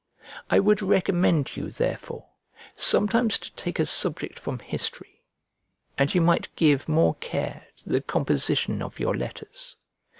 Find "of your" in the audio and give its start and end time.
8.81-9.13